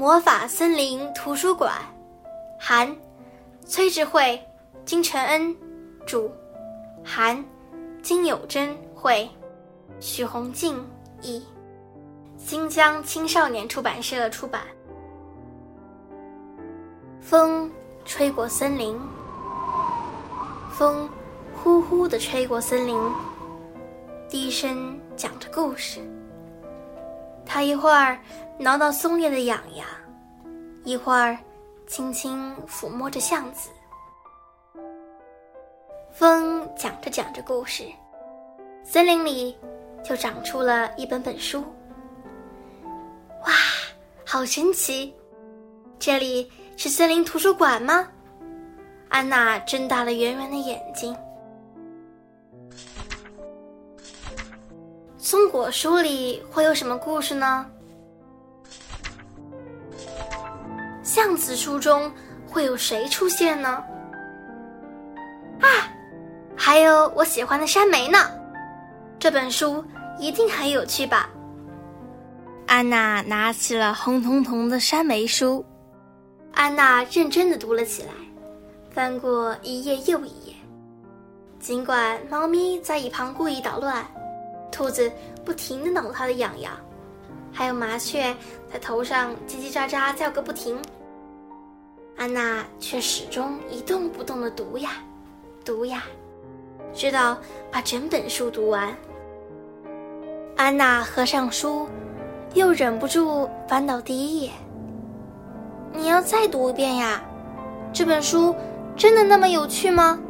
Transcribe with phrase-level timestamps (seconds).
[0.00, 1.74] 魔法森林图书馆，
[2.58, 2.96] 韩，
[3.66, 4.42] 崔智慧、
[4.86, 5.54] 金承恩
[6.06, 6.32] 主，
[7.04, 7.44] 韩，
[8.00, 9.28] 金有珍会，
[10.00, 10.82] 许红静
[11.20, 11.44] 译，
[12.38, 14.62] 新疆青少年出版社出版。
[17.20, 17.70] 风
[18.06, 18.98] 吹过森林，
[20.72, 21.06] 风
[21.62, 22.98] 呼呼地吹过森林，
[24.30, 26.00] 低声讲着故事。
[27.52, 28.16] 他一会儿
[28.58, 29.84] 挠挠松叶的痒痒，
[30.84, 31.36] 一会儿
[31.84, 33.70] 轻轻抚摸着橡子。
[36.12, 37.82] 风讲着讲着故事，
[38.84, 39.58] 森林里
[40.04, 41.64] 就长出了一本本书。
[43.44, 43.52] 哇，
[44.24, 45.12] 好神奇！
[45.98, 48.06] 这里是森林图书馆吗？
[49.08, 51.16] 安娜睁大了圆圆的眼睛。
[55.22, 57.66] 松果书里会有什么故事呢？
[61.02, 62.10] 橡子书中
[62.48, 63.68] 会有谁出现呢？
[65.60, 65.68] 啊，
[66.56, 68.18] 还有我喜欢的山梅呢！
[69.18, 69.84] 这本书
[70.18, 71.28] 一定很有趣吧？
[72.66, 75.62] 安娜拿起了红彤彤的山梅书，
[76.54, 78.12] 安娜认真的读了起来，
[78.90, 80.54] 翻过一页又一页。
[81.58, 84.02] 尽管猫咪在一旁故意捣乱。
[84.70, 85.10] 兔子
[85.44, 86.72] 不停地挠它的痒痒，
[87.52, 88.34] 还有麻雀
[88.72, 90.78] 在头上叽叽喳喳叫个不停。
[92.16, 94.90] 安娜却始终一动不动地读呀，
[95.64, 96.04] 读呀，
[96.92, 97.38] 直到
[97.70, 98.94] 把整本书读完。
[100.56, 101.88] 安娜合上书，
[102.52, 104.50] 又忍不住翻到第一页。
[105.92, 107.22] 你要再读一遍呀？
[107.92, 108.54] 这本书
[108.96, 110.20] 真的那么有趣吗？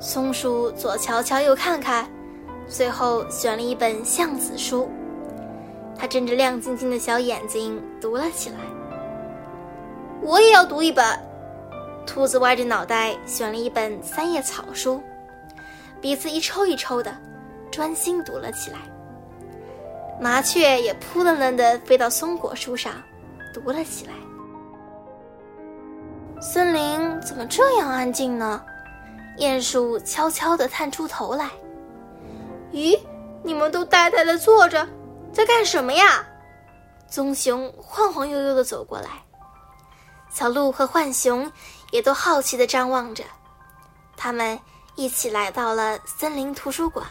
[0.00, 2.08] 松鼠左瞧瞧，右看看。
[2.74, 4.90] 最后选了一本橡子书，
[5.96, 8.56] 他睁着亮晶晶的小眼睛读了起来。
[10.20, 11.06] 我也要读一本。
[12.04, 15.00] 兔子歪着脑袋选了一本三叶草书，
[16.00, 17.16] 鼻子一抽一抽的，
[17.70, 18.78] 专心读了起来。
[20.20, 22.94] 麻雀也扑棱棱的飞到松果树上，
[23.52, 24.12] 读了起来。
[26.40, 28.60] 森林怎么这样安静呢？
[29.38, 31.48] 鼹鼠悄悄地探出头来。
[32.74, 32.98] 咦，
[33.44, 34.84] 你们都呆呆的坐着，
[35.32, 36.26] 在干什么呀？
[37.08, 39.10] 棕熊晃晃悠悠的走过来，
[40.28, 41.50] 小鹿和浣熊
[41.92, 43.22] 也都好奇的张望着。
[44.16, 44.58] 他们
[44.96, 47.06] 一起来到了森林图书馆。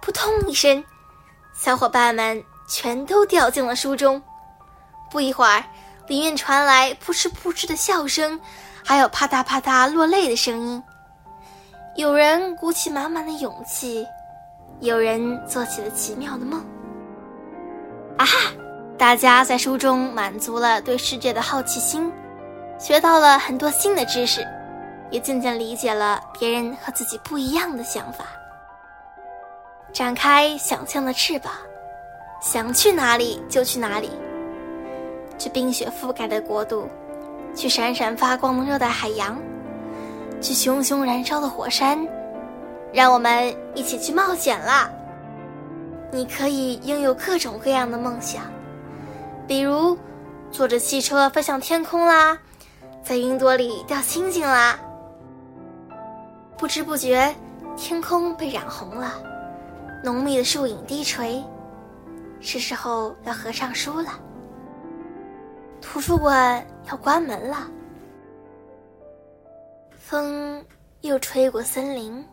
[0.00, 0.82] 扑通一声，
[1.52, 4.22] 小伙伴们全都掉进了书中。
[5.10, 5.62] 不一会儿，
[6.06, 8.40] 里面传来扑哧扑哧的笑声，
[8.82, 10.82] 还有啪嗒啪嗒落泪的声音。
[11.96, 14.06] 有人鼓起满满的勇气。
[14.80, 16.64] 有人做起了奇妙的梦。
[18.16, 18.52] 啊哈！
[18.96, 22.12] 大家在书中满足了对世界的好奇心，
[22.78, 24.44] 学到了很多新的知识，
[25.10, 28.24] 也渐渐理解了别人和自己不一样的想法。
[29.92, 31.52] 展开想象的翅膀，
[32.40, 34.10] 想去哪里就去哪里。
[35.38, 36.88] 去冰雪覆盖的国度，
[37.54, 39.40] 去闪闪发光的热带海洋，
[40.40, 41.98] 去熊熊燃烧的火山。
[42.92, 44.90] 让我们一起去冒险啦！
[46.10, 48.44] 你可以拥有各种各样的梦想，
[49.46, 49.96] 比如
[50.50, 52.38] 坐着汽车飞向天空啦，
[53.02, 54.78] 在云朵里钓星星啦。
[56.56, 57.34] 不知不觉，
[57.76, 59.22] 天空被染红了，
[60.02, 61.44] 浓密的树影低垂，
[62.40, 64.18] 是时候要合上书了。
[65.80, 67.68] 图书馆要关门了，
[69.98, 70.64] 风
[71.02, 72.24] 又吹过森林。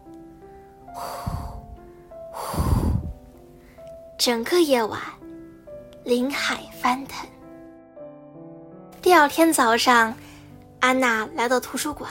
[0.95, 1.01] 呼
[2.31, 2.71] 呼，
[4.17, 4.97] 整个夜晚，
[6.05, 7.27] 林海翻腾。
[9.01, 10.15] 第二天早上，
[10.79, 12.09] 安娜来到图书馆，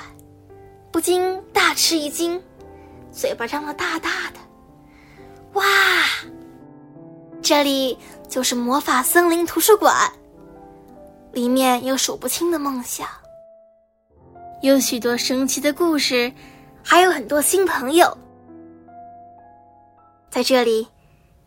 [0.93, 2.41] 不禁大吃一惊，
[3.11, 4.39] 嘴巴张得大大的。
[5.55, 5.65] 哇，
[7.41, 10.12] 这里就是魔法森林图书馆，
[11.33, 13.09] 里面有数不清的梦想，
[14.60, 16.31] 有许多神奇的故事，
[16.83, 18.16] 还有很多新朋友。
[20.34, 20.89] 在这里，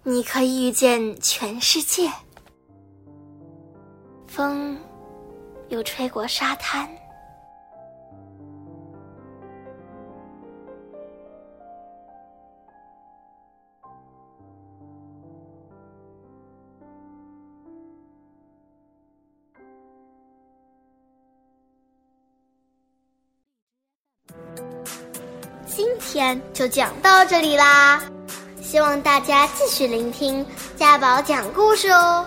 [0.03, 2.09] 你可以遇见全世界。
[4.27, 4.79] 风
[5.67, 6.87] 又吹过沙滩。
[25.65, 28.01] 今天就讲到这里啦。
[28.69, 32.25] 希望大家继续聆听家宝讲故事哦。